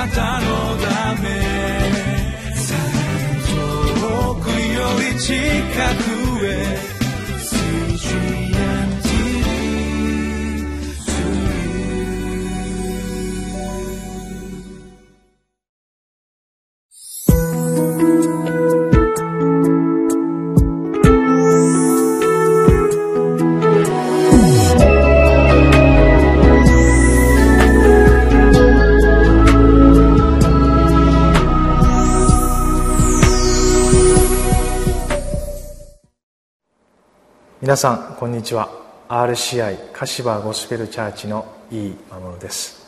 [0.00, 0.46] なたの
[0.78, 1.28] ため。
[4.00, 5.34] 遠くより近
[6.04, 6.09] く。
[37.70, 38.68] 皆さんこんにちは。
[39.08, 42.84] RCI 柏ゴスペルチャーチの井伊守です。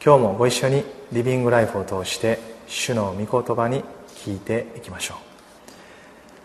[0.00, 3.82] 今日もご一緒にリビングライフを通して主の御言葉に
[4.14, 5.16] 聞いていきましょ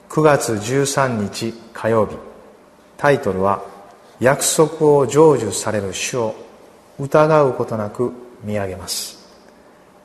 [0.09, 0.13] う。
[0.13, 2.16] 9月13日火曜日。
[2.98, 3.61] タイトルは
[4.20, 6.33] 「約束を成就される主を
[6.97, 8.11] 疑うことなく
[8.44, 9.20] 見上げます」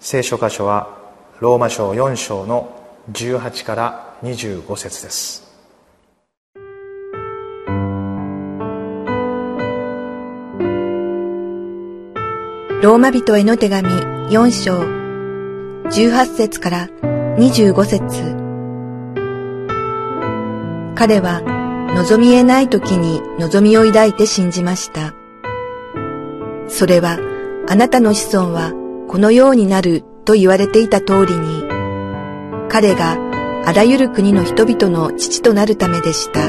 [0.00, 0.98] 聖書箇所は
[1.38, 2.68] ローマ書4章の
[3.10, 5.49] 18から25節です。
[12.82, 13.88] ローマ人への手紙
[14.30, 14.80] 4章
[15.90, 16.88] 18節から
[17.36, 18.00] 25節
[20.94, 21.42] 彼は
[21.94, 25.12] 望み得ない時に望みを抱いて信じました。
[26.68, 27.18] それは
[27.68, 28.72] あなたの子孫は
[29.08, 31.64] このようになると言われていた通りに
[32.70, 33.18] 彼が
[33.66, 36.46] あらゆる国の人々の父となるためでした。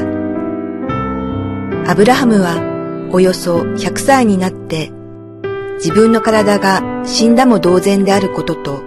[1.90, 4.92] アブラハムはおよそ100歳になって
[5.82, 8.84] 自分の体が死んだも同然であることと、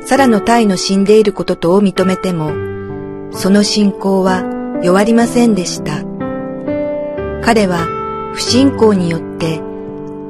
[0.00, 4.42] サラの体の死んでいることとを認めても、その信仰は
[4.82, 6.02] 弱りませんでした。
[7.44, 7.86] 彼は
[8.32, 9.60] 不信仰によって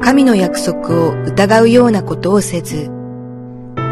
[0.01, 2.91] 神の約束を疑うようなことをせず、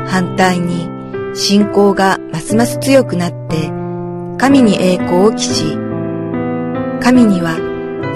[0.09, 0.89] 反対に
[1.37, 3.69] 信仰がますます強くなって
[4.39, 5.77] 神に栄光を期し、
[7.01, 7.61] 神には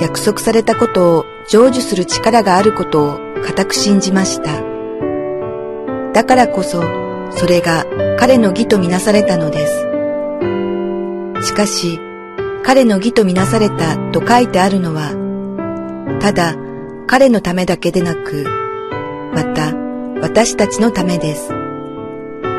[0.01, 4.63] 約束されたことを成就する力があることを固く信じました。
[6.13, 6.83] だからこそ、
[7.33, 7.87] それが
[8.19, 11.47] 彼の義とみなされたのです。
[11.49, 12.01] しかし、
[12.63, 15.11] 彼の義とみなされたと書いてあるのは、
[16.21, 16.55] ただ
[17.07, 18.47] 彼のためだけでなく、
[19.35, 19.75] また
[20.21, 21.51] 私たちのためです。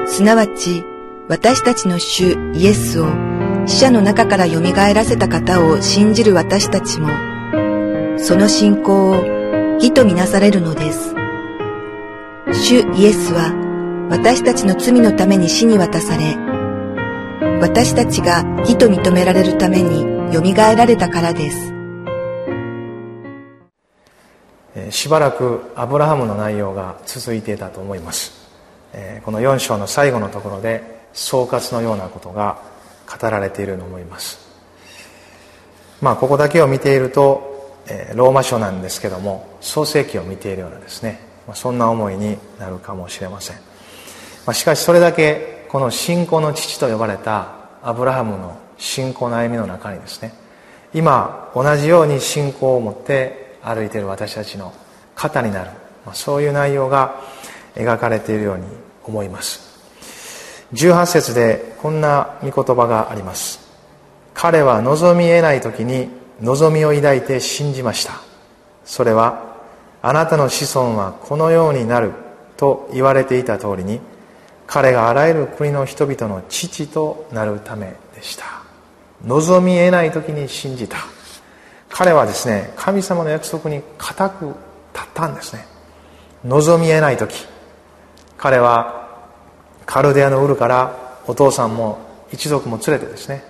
[0.07, 0.83] すなわち、
[1.27, 3.07] 私たちの主イエスを
[3.65, 7.09] 死者の中から蘇らせた方を信じる私たちも、
[8.17, 9.34] その信仰を
[9.75, 11.13] 義とみなされるのです。
[12.53, 13.53] 主イエスは
[14.09, 16.35] 私たちの罪のために死に渡され、
[17.59, 21.73] 私たちが義と認められるために蘇られたからです。
[24.91, 28.33] しばらくアブラハムの内容が続いていたと思います。
[29.23, 32.59] この4章の最後のところで総括のようなことが
[33.21, 34.39] 語られていると思います。
[36.01, 37.54] まあここだけを見ていると
[38.15, 41.19] ローマ書なんですけども創世記を見ているようなですね
[41.53, 43.57] そんな思いになるかもしれません。
[44.53, 47.53] しかしそれだけこの信仰の父と呼ばれた
[47.83, 50.33] アブラハムの信仰の歩みの中にですね
[50.93, 54.73] 今同じように信仰を持って歩いている私たちの
[55.15, 55.71] 肩になる
[56.13, 57.21] そういう内容が
[57.75, 58.63] 描かれているように
[59.03, 59.75] 思います。
[60.73, 63.59] 18節でこんな御言葉があります。
[64.33, 66.09] 彼は望み得ない時に
[66.41, 68.13] 望みを抱いて信じました。
[68.83, 69.55] それは
[70.01, 72.11] あなたの子孫はこのようになる
[72.57, 73.99] と言われていた通りに
[74.67, 78.45] 彼があらゆる国の人々の父となるためでした。
[79.25, 80.97] 望み得ない時に信じた。
[81.89, 84.45] 彼はですね神様の約束に固く
[84.93, 85.65] 立ったんですね。
[86.43, 87.47] 望み得ない時。
[88.37, 89.07] 彼は
[89.85, 91.99] カルデアのウルからお父さんも
[92.31, 93.43] 一族も連れてですね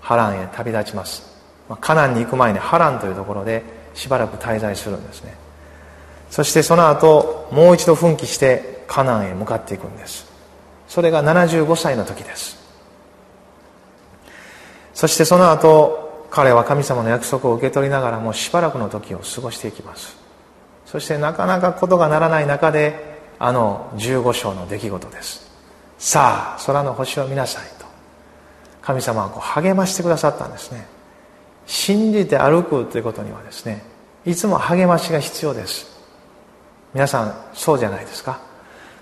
[0.00, 1.31] 波乱へ旅立ちます。
[1.80, 3.62] カナンに行く前にハランというところで
[3.94, 5.34] しばらく滞在するんですね。
[6.30, 10.26] そしてその後もう一度奮起してカナンへ向かっていくんです。
[10.88, 12.58] それが75歳の時です。
[14.94, 20.16] そしてその後彼は神様の約束を受け取りながらもしばらくの時を過ごしていきます。
[20.86, 25.50] そしてなかなかことがならない中であの15章の出来事です。
[25.98, 27.86] さあ空の星を見なさいと
[28.80, 30.86] 神様はこう励ましてくださったんですね。
[31.66, 33.82] 信じて歩くということにはですね
[34.24, 35.90] いつも励ましが必要です。
[36.94, 38.40] 皆さんそうじゃないですか。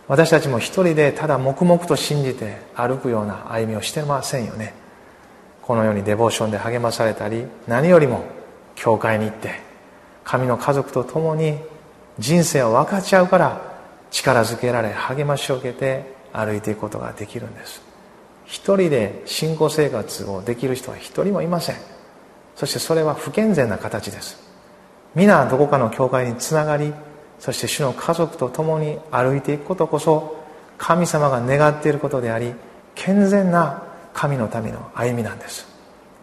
[0.09, 4.75] 私たちも一人でただ黙々と信じて歩くような歩みをしてませんよね。
[5.63, 8.25] このようにデボーションで励まされたり何よりも
[8.75, 9.61] 教会に行って
[10.25, 11.59] 神の家族と共に
[12.19, 13.61] 人生を分かち合うから
[14.11, 17.83] 力づけられ励ましを受けて歩いていくことができるんです。
[18.47, 21.77] 一人で信仰生活をできる人は一人もいません。
[22.61, 24.39] そしてそれは不健全な形です。
[25.15, 26.93] 皆どこかの教会につながり
[27.39, 30.45] そして主の家族と共に歩いていくことこそ
[30.77, 32.53] 神様が願っていることであり
[32.95, 35.67] 健全な神の民の歩みなんです。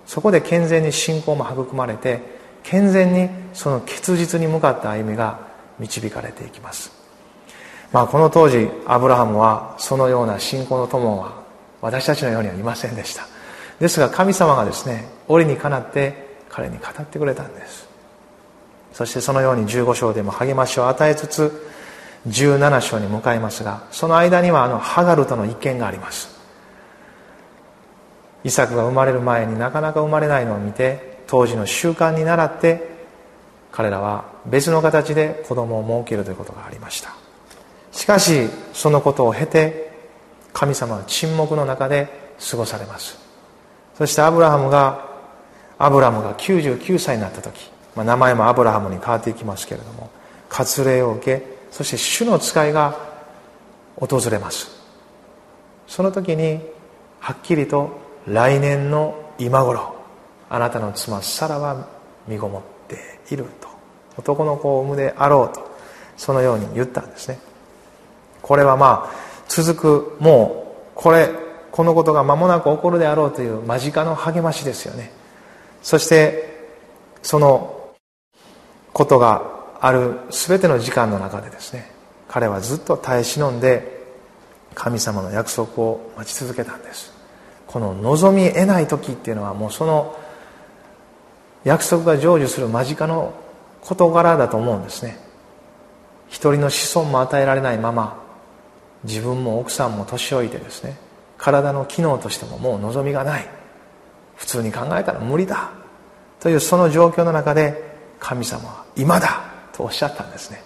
[0.05, 2.21] そこで健全に信仰も育まれて
[2.61, 5.39] 健全にその結実に向かった歩みが
[5.79, 6.91] 導かれていきます。
[7.91, 11.41] まあこの当時アブラハムはそのような信仰の友は
[11.81, 13.23] 私たちのようにはいませんでした。
[13.79, 17.87] ですが神様がですね折にかなって彼に語ってくれたんです。
[18.93, 21.67] そしてそのように15章でも励ましを与えつつ
[22.27, 26.35] 17章に向かいますがその間にはあのハガルとの一見があります。
[28.43, 32.97] イサクが生まれる前になかなか生まれないのを見て当時の習慣に倣って
[33.71, 37.13] 彼らは別の形で子供を設けるということがありました。
[37.91, 39.91] しかしそのことを経て
[40.53, 42.07] 神様は沈黙の中で
[42.49, 43.19] 過ごされます。
[43.97, 45.06] そしてアブラハムが
[45.79, 50.09] アブラムが99歳になった時、まあ、名前もアブラハムに変わっていきますけれども
[50.49, 52.97] 割礼を受けそして主の使いが
[53.95, 54.77] 訪れます。
[55.87, 56.61] その時に
[57.19, 59.95] はっきりと来年の今頃
[60.49, 61.87] あなたの妻サラは
[62.27, 63.67] 身ごもっていると
[64.17, 65.69] 男の子を産むであろうと
[66.17, 67.39] そのように言ったんですね。
[68.41, 69.11] これはまあ
[69.47, 71.29] 続くもうこれ
[71.71, 75.11] このことが間もなく起こるであろうという間近の励ましですよね。
[75.87, 76.67] そして
[77.21, 77.93] その
[78.91, 81.89] ことがある全ての時間の中でですね
[82.27, 84.05] 彼はずっと耐え忍んで
[84.75, 87.13] 神様の約束を待ち続けたんです。
[87.67, 90.19] この望み得ない時っていうのはもうその
[91.63, 93.33] 約束が成就する間近の
[93.81, 95.17] 事柄だと思うんですね。
[96.27, 98.21] 一人の子孫も与えられないまま
[99.05, 100.97] 自分も奥さんも年老いてですね
[101.37, 103.56] 体の機能としてももう望みがない。
[104.37, 105.71] 普通に考えたら無理だ。
[106.39, 109.41] というその状況の中で神様は今だ
[109.73, 110.61] とおっしゃったんですね。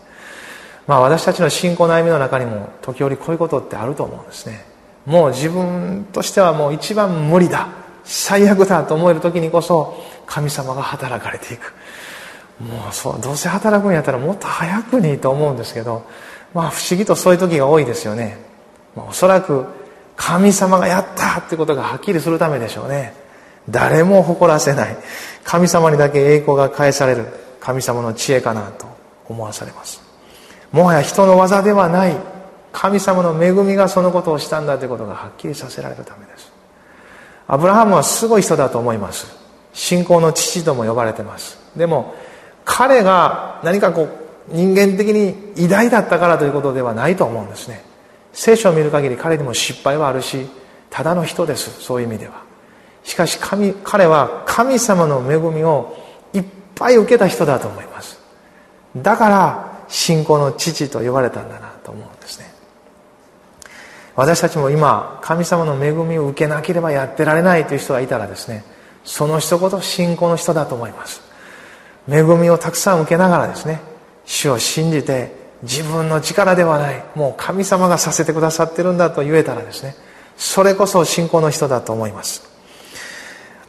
[0.88, 4.66] まあ私たちの信仰の歩みの中にも時折こういうことってあると思うんですね。
[5.06, 7.68] もう自分としてはもう一番無理だ。
[8.04, 9.96] 最悪だと思える時にこそ
[10.26, 11.74] 神様が働かれていく。
[12.62, 16.06] もうそうどうせ働くんやったらもっと早くにと思うんですけど
[16.54, 18.38] まあ不思議とそういう時が多いですよね、
[18.96, 19.66] まあ、おそらく
[20.16, 23.14] 神様がやったってことがはっきりするためでしょうね。
[23.70, 24.98] 誰も誇らせない。
[25.44, 27.26] 神様にだけ栄光が返される。
[27.60, 28.88] 神様の知恵かなと
[29.28, 30.02] 思わされます。
[30.72, 32.16] もはや人の技ではない。
[32.72, 36.52] 神様の恵みがそのことをしたんだということがはっきりさせられるためです。
[37.48, 39.28] アブラハムはすごい人だと思います。
[39.74, 41.60] 信仰の父とも呼ばれてます。
[41.76, 42.16] でも
[42.66, 44.10] 彼が何かこう
[44.48, 47.84] 人間的に偉大だったからということではないと思うんですね。
[48.34, 50.48] 聖書を見る限り彼にも失敗はあるし
[50.90, 51.82] ただの人です。
[51.82, 52.51] そういう意味では。
[53.04, 55.98] しかし神彼は神様の恵みを
[56.34, 56.46] いっ
[56.76, 58.20] ぱい受けた人だと思います。
[58.96, 62.54] だから信仰の父と呼ばれたんだなと思うんですね。
[64.16, 68.64] 私たちも今神様の恵みを受けなければやってられないという人がいたらですね
[69.04, 71.22] その人こそ信仰の人だと思います。
[72.10, 73.82] 恵みをたくさん受けながらですね
[74.26, 79.96] 主を信じて自分の力ではないもう神様がさせてくださってるんだと言えたらですね
[80.36, 82.51] それこそ信仰の人だと思います。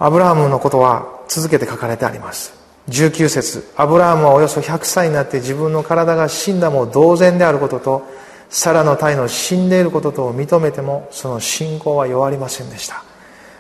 [0.05, 2.53] アブラハムのことは続けて書かれてあります。
[2.89, 8.03] 19節アブラハムはおよそ100歳になって自分の体が死んだも同然であることと
[8.51, 13.05] サラの体の死んでいることとを認めてもその信仰は弱りませんでした。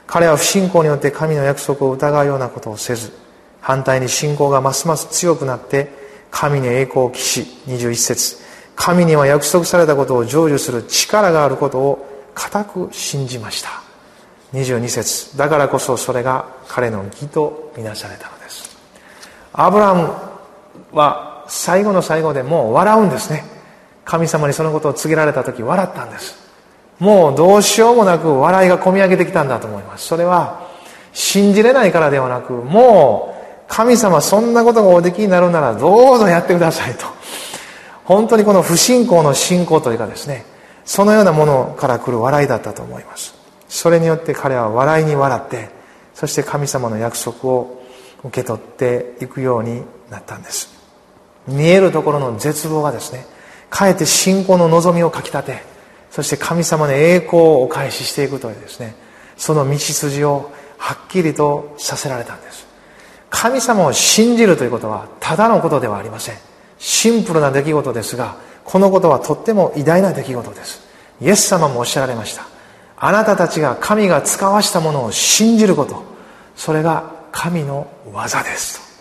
[0.08, 3.12] 彼は不信仰によって神の約束を疑うようなことをせず
[3.61, 5.92] 反対に信仰がますます強くなって
[6.32, 8.38] 神に栄光を期し21節
[8.75, 13.81] 神には約束されたことを成就する力があることを固く信じました。
[14.52, 15.37] 22節。
[15.37, 18.76] だからこそそれが彼の義とみなされたのです。
[19.52, 20.12] アブラム
[20.92, 23.44] は最後の最後でもう笑うんですね。
[24.04, 26.37] 神様にそのことを告げられた時笑ったんです。
[26.99, 30.06] もうどうしようもなく笑いがこみ上げてきたんだと思います。
[30.06, 30.68] それは
[31.12, 37.06] 信じれないからではなくもう神様そんなことがおできになるならどうぞやってくださいと。
[38.04, 40.44] 本当にこの不信仰の信仰というかですね
[40.85, 43.41] そのようなものから来る笑いだったと思います。
[43.73, 45.71] それによって彼は笑いに笑って
[46.12, 47.83] そして神様の約束を
[48.23, 50.69] 受け取っていくようになったんです。
[51.49, 53.25] 見えるところの絶望がですね
[53.71, 55.62] かえって信仰の望みをかきたて
[56.11, 58.95] そして神様の栄光をお返ししていくというですね
[59.38, 62.67] その道筋をはっきりとさせられたんです。
[63.31, 66.37] 神様を信じるということはただのことではありません。
[66.79, 70.83] シンプルな出来事ですがこのことはとっても偉大な出来事です。
[71.23, 72.51] イエス様もおっしゃられました。
[73.04, 76.04] あなたたちが神が使わしたものを信じること。
[76.54, 78.92] それが神の技ですと。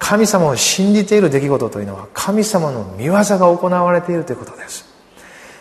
[0.00, 4.84] 神様を信じている出来事というのは神様の見業が行われているということです。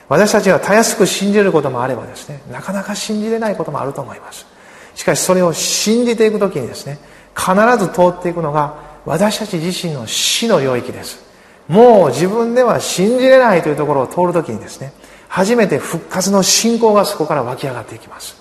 [0.07, 4.47] 私たちがたやすく信じることもあればですねなかなか信じれないこともあると思います。
[4.95, 6.97] しかしそれを信じていく時にですね
[7.37, 11.28] 必ず通っていくのが私たち自身の死の領域です。
[11.69, 14.91] もう自分では信じれないというところを通るときにですね
[15.29, 18.35] 初めて復活の信仰がそこから湧き上がっていきます。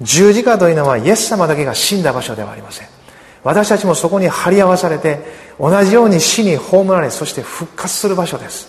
[0.00, 2.88] 十字架というのはイエス様だけが死んだ場所ではありません。
[3.42, 5.18] 私たちもそこに張り合わされて
[5.58, 8.68] 同じように死に葬られそして復活する場所です。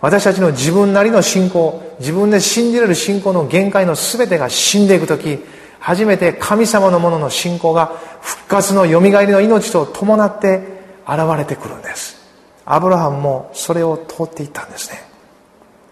[0.00, 5.38] 私たちの自分なりの信仰自分で信じれる信仰の限界の全てが死んでいく時
[5.78, 12.13] 初めて神様のものの信仰が復活のよみがえりの命と伴って現れてくるんです。
[12.66, 15.02] アブラハムもそれを通っていったんですね。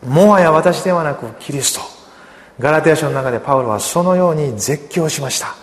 [0.07, 1.81] もはや私ではなくキリスト。
[2.59, 5.55] ガラテヤ書の中でパウロはそのように絶叫しました。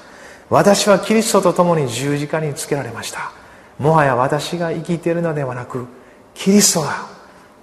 [0.49, 3.31] 私はキリストと共に十字架につけられました。
[3.77, 5.85] もはや私が生きているのではなく
[6.33, 7.07] キリストが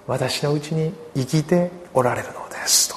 [0.07, 2.89] 私のうちに生きておられるのです。
[2.89, 2.95] と。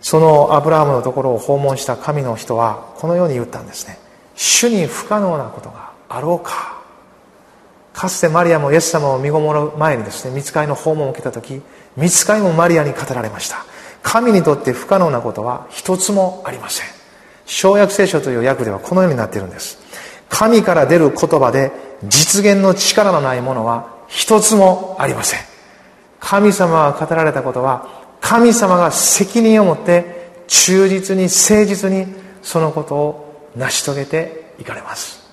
[0.00, 3.98] そのアブラハムのところを訪問した神の人はこのように言ったんですね。
[4.36, 6.75] 主に不可能なことがあろうか。
[7.96, 11.62] かつてマリアもイエス様を身ごもる前にですね見つかりの訪問を受けた時
[11.96, 13.64] 見つかりもマリアに語られました。
[14.02, 16.86] 神にとって不可能なことは一つもありません。
[17.46, 19.78] 小約聖書という訳ではこのようになっているんです。
[20.28, 21.72] 神から出る言葉で
[22.04, 25.40] 実現の力のないものは一つもありません。
[26.20, 27.88] 神様が語られたことは
[28.20, 32.06] 神様が責任を持って忠実に誠実に
[32.42, 35.25] そのことを成し遂げていかれます。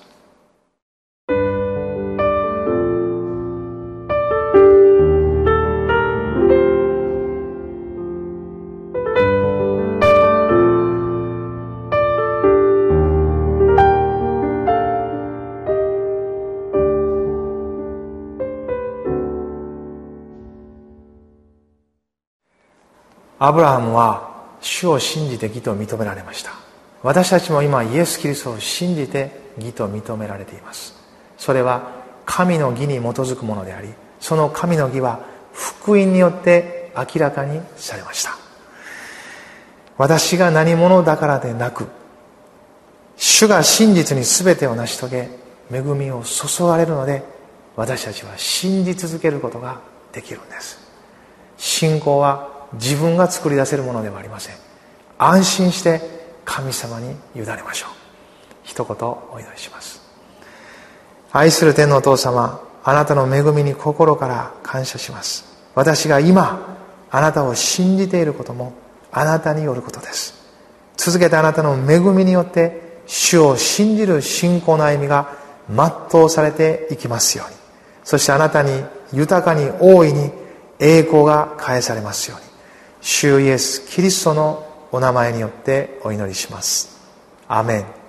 [23.38, 26.52] アブラハムは主を信じて義と認められました。
[27.02, 30.94] 私たちも今イエス・キリストを信じて義と認められています。
[31.36, 31.90] それは
[32.24, 33.88] 神の義に基づくものであり
[34.18, 35.20] その神の義は
[35.52, 38.36] 福音によって明らかにされました。
[39.98, 41.86] 私が何者だからでなく
[43.16, 45.28] 主が真実に全てを成し遂げ
[45.70, 47.22] 恵みを注がれるので
[47.76, 49.80] 私たちは信じ続けることが
[50.12, 50.78] できるんです。
[51.56, 54.56] 信仰は自分が作り出せるものではありません。
[55.18, 56.00] 安心して
[56.44, 57.90] 神様に委ねましょう。
[58.62, 60.02] 一言お祈りします。
[61.32, 65.44] 愛する天のお父様あなたの恵みに心から感謝します。
[65.74, 66.76] 私が今
[67.10, 68.72] あなたを信じていることも
[69.10, 70.34] あなたによることです。
[70.96, 75.32] 続けてあなたの恵みによって主を信じる信仰の歩みが
[75.68, 77.56] 全うされていきますように。
[78.04, 80.30] そしてあなたに豊かに大いに
[80.78, 82.53] 栄光が返されますように。
[83.06, 86.98] 主イエス・キリストのお名前によってお祈りします。
[87.46, 88.03] アメン。